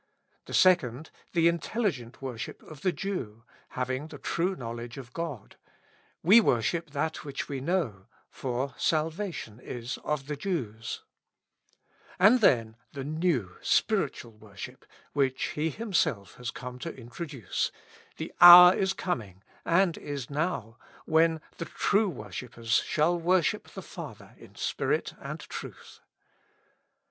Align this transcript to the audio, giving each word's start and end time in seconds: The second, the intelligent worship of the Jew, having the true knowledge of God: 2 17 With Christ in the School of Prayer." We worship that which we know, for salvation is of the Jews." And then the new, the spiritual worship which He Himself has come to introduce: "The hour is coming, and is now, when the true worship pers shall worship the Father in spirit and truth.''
The 0.45 0.55
second, 0.55 1.11
the 1.33 1.47
intelligent 1.47 2.23
worship 2.23 2.63
of 2.63 2.81
the 2.81 2.91
Jew, 2.91 3.43
having 3.77 4.07
the 4.07 4.17
true 4.17 4.55
knowledge 4.55 4.97
of 4.97 5.13
God: 5.13 5.57
2 5.57 5.57
17 5.57 5.57
With 5.57 5.75
Christ 5.75 5.85
in 5.93 6.05
the 6.09 6.09
School 6.09 6.09
of 6.09 6.13
Prayer." 6.17 6.17
We 6.23 6.55
worship 6.55 6.89
that 6.93 7.23
which 7.23 7.47
we 7.49 7.61
know, 7.61 8.05
for 8.31 8.73
salvation 8.79 9.59
is 9.59 9.99
of 10.03 10.25
the 10.25 10.35
Jews." 10.35 11.03
And 12.17 12.39
then 12.41 12.77
the 12.93 13.03
new, 13.03 13.57
the 13.59 13.63
spiritual 13.63 14.31
worship 14.31 14.87
which 15.13 15.43
He 15.49 15.69
Himself 15.69 16.33
has 16.37 16.49
come 16.49 16.79
to 16.79 16.95
introduce: 16.95 17.71
"The 18.17 18.33
hour 18.41 18.73
is 18.73 18.93
coming, 18.93 19.43
and 19.63 19.99
is 19.99 20.31
now, 20.31 20.79
when 21.05 21.41
the 21.59 21.65
true 21.65 22.09
worship 22.09 22.53
pers 22.53 22.71
shall 22.83 23.19
worship 23.19 23.67
the 23.67 23.83
Father 23.83 24.33
in 24.39 24.55
spirit 24.55 25.13
and 25.21 25.39
truth.'' 25.41 25.99